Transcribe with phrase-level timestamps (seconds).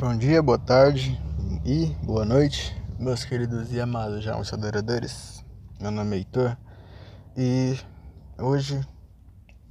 [0.00, 1.20] Bom dia, boa tarde
[1.66, 5.44] e boa noite, meus queridos e amados já adoradores.
[5.80, 6.56] Meu nome é Heitor
[7.36, 7.76] e
[8.38, 8.80] hoje,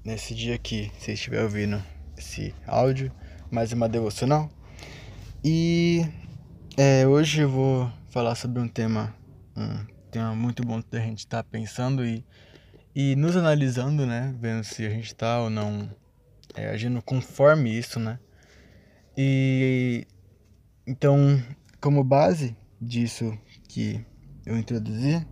[0.04, 1.82] nesse dia que você estiver ouvindo
[2.18, 3.10] esse áudio,
[3.50, 4.50] mais uma devocional.
[5.46, 6.06] E
[6.76, 9.16] é, hoje eu vou falar sobre um tema,
[9.56, 12.22] um tema muito bom que a gente está pensando e,
[12.94, 14.36] e nos analisando, né?
[14.42, 15.90] Vendo se a gente está ou não
[16.54, 18.20] é, agindo conforme isso, né?
[19.18, 20.06] E
[20.88, 21.44] então,
[21.82, 24.00] como base disso que
[24.46, 25.28] eu introduzi,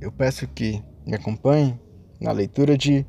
[0.00, 1.76] eu peço que me acompanhe
[2.20, 3.04] na leitura de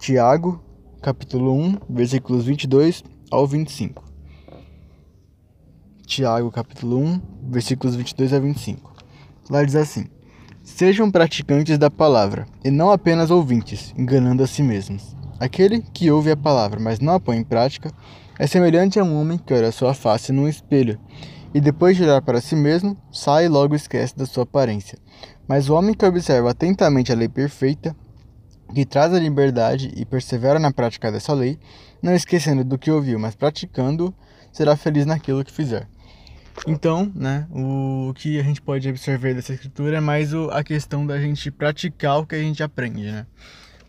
[0.00, 0.60] Tiago,
[1.00, 4.04] capítulo 1, versículos 22 ao 25.
[6.04, 8.92] Tiago, capítulo 1, versículos 22 a 25.
[9.48, 10.06] Lá diz assim:
[10.64, 15.14] Sejam praticantes da palavra, e não apenas ouvintes, enganando a si mesmos.
[15.38, 17.92] Aquele que ouve a palavra, mas não a põe em prática,
[18.38, 20.98] é semelhante a um homem que olha sua face num espelho,
[21.54, 24.98] e depois de olhar para si mesmo, sai e logo esquece da sua aparência.
[25.46, 27.94] Mas o homem que observa atentamente a lei perfeita,
[28.74, 31.58] que traz a liberdade e persevera na prática dessa lei,
[32.02, 34.12] não esquecendo do que ouviu, mas praticando,
[34.52, 35.88] será feliz naquilo que fizer.
[36.66, 41.20] Então, né, o que a gente pode observar dessa escritura é mais a questão da
[41.20, 43.26] gente praticar o que a gente aprende, né?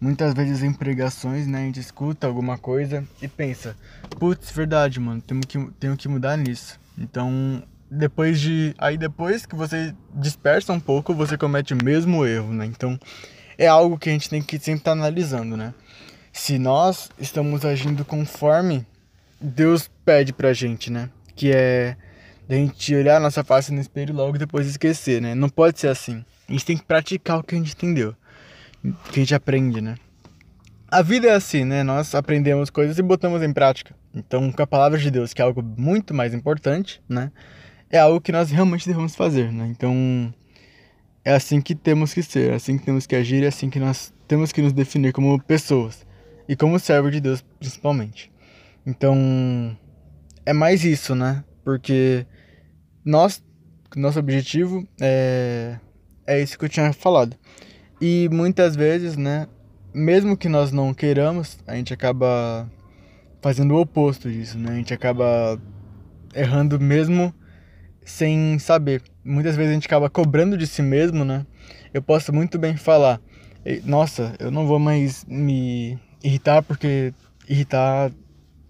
[0.06, 3.75] Muitas vezes em pregações, né, a gente escuta alguma coisa e pensa,
[4.20, 6.80] putz, verdade, mano, tenho que, tenho que mudar nisso.
[6.95, 8.76] Então, depois de.
[8.78, 12.67] Aí depois que você dispersa um pouco, você comete o mesmo erro, né?
[12.67, 13.00] Então,
[13.58, 15.73] é algo que a gente tem que sempre estar tá analisando, né?
[16.31, 18.86] Se nós estamos agindo conforme
[19.42, 21.09] Deus pede pra gente, né?
[21.36, 21.98] Que é
[22.48, 25.33] a gente olhar a nossa face no espelho e logo depois esquecer, né?
[25.33, 26.23] Não pode ser assim.
[26.48, 28.16] A gente tem que praticar o que a gente entendeu
[29.11, 29.95] que a gente aprende, né?
[30.88, 31.83] A vida é assim, né?
[31.83, 33.95] Nós aprendemos coisas e botamos em prática.
[34.14, 37.31] Então, com a palavra de Deus, que é algo muito mais importante, né?
[37.89, 39.67] É algo que nós realmente devemos fazer, né?
[39.67, 40.33] Então,
[41.23, 43.80] é assim que temos que ser, é assim que temos que agir, é assim que
[43.80, 46.05] nós temos que nos definir como pessoas
[46.48, 48.32] e como servo de Deus, principalmente.
[48.86, 49.76] Então,
[50.45, 51.43] é mais isso, né?
[51.64, 52.26] Porque
[53.04, 53.43] nós,
[53.95, 55.80] nosso objetivo é,
[56.27, 57.36] é isso que eu tinha falado.
[58.02, 59.48] E muitas vezes, né,
[59.94, 62.70] mesmo que nós não queiramos, a gente acaba
[63.42, 64.72] fazendo o oposto disso, né?
[64.72, 65.60] A gente acaba
[66.33, 67.33] errando mesmo
[68.04, 69.02] sem saber.
[69.23, 71.45] Muitas vezes a gente acaba cobrando de si mesmo, né?
[71.94, 73.22] Eu posso muito bem falar,
[73.86, 77.14] nossa, eu não vou mais me irritar porque
[77.48, 78.12] irritar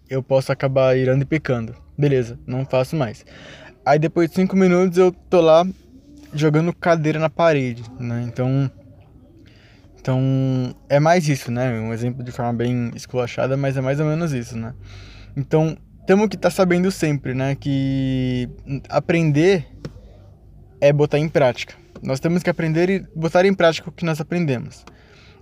[0.09, 1.75] eu posso acabar irando e pecando.
[1.97, 3.25] Beleza, não faço mais.
[3.85, 5.65] Aí depois de cinco minutos eu tô lá
[6.33, 8.23] jogando cadeira na parede, né?
[8.27, 8.69] Então
[10.05, 11.79] então, é mais isso, né?
[11.79, 14.71] Um exemplo de forma bem esculachada, mas é mais ou menos isso, né?
[15.35, 17.55] Então, temos que estar tá sabendo sempre, né?
[17.55, 18.47] Que
[18.87, 19.65] aprender
[20.79, 21.73] é botar em prática.
[22.03, 24.85] Nós temos que aprender e botar em prática o que nós aprendemos.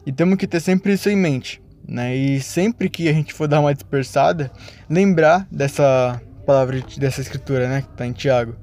[0.05, 2.15] E temos que ter sempre isso em mente, né?
[2.15, 4.49] E sempre que a gente for dar uma dispersada,
[4.89, 7.81] lembrar dessa palavra, dessa escritura, né?
[7.81, 8.55] Que está em Tiago.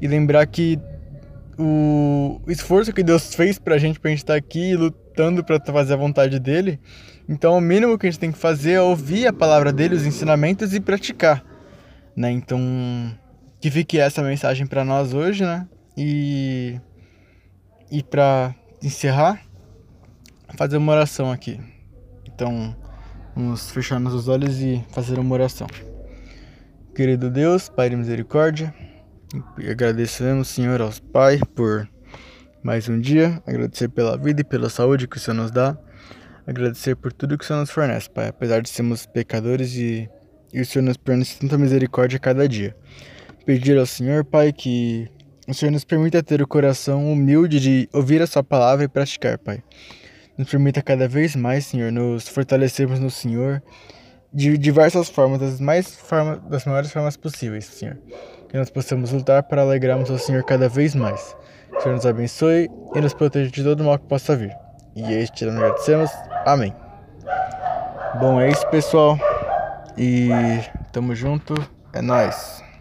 [0.00, 0.80] E lembrar que
[1.58, 4.74] o esforço que Deus fez pra gente, pra gente estar tá aqui
[5.14, 6.80] lutando para fazer a vontade dele.
[7.28, 10.04] Então, o mínimo que a gente tem que fazer é ouvir a palavra dele, os
[10.04, 11.44] ensinamentos e praticar,
[12.16, 12.30] né?
[12.32, 12.60] Então,
[13.60, 15.66] que fique essa mensagem para nós hoje, né?
[15.96, 16.80] E
[17.90, 19.40] e para encerrar,
[20.56, 21.60] fazer uma oração aqui.
[22.26, 22.74] Então,
[23.36, 25.68] vamos fechar nossos olhos e fazer uma oração.
[26.94, 28.74] Querido Deus, Pai de misericórdia,
[29.70, 31.88] agradecemos, Senhor, aos Pai por
[32.64, 33.42] mais um dia.
[33.46, 35.76] Agradecer pela vida e pela saúde que o Senhor nos dá.
[36.46, 38.28] Agradecer por tudo que o Senhor nos fornece, Pai.
[38.28, 40.08] Apesar de sermos pecadores e,
[40.52, 42.74] e o Senhor nos fornece tanta misericórdia a cada dia.
[43.44, 45.06] Pedir ao Senhor, Pai, que
[45.46, 49.36] o Senhor nos permita ter o coração humilde de ouvir a Sua palavra e praticar,
[49.36, 49.62] Pai.
[50.38, 53.62] Nos permita cada vez mais, Senhor, nos fortalecermos no Senhor
[54.32, 57.98] de diversas formas, das, mais forma, das maiores formas possíveis, Senhor
[58.54, 61.36] que nós possamos lutar para alegrarmos o Senhor cada vez mais.
[61.84, 64.56] Senhor nos abençoe e nos proteja de todo mal que possa vir.
[64.96, 66.10] E este nós agradecemos.
[66.46, 66.74] Amém.
[68.18, 69.18] Bom, é isso, pessoal.
[69.98, 70.30] E
[70.92, 71.52] tamo junto.
[71.92, 72.63] É nós.